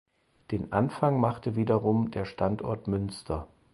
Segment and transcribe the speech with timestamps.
[0.49, 3.45] Den Anfang machte wiederum der Standort Münster.